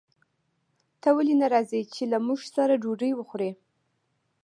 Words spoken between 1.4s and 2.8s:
نه راځې چې له موږ سره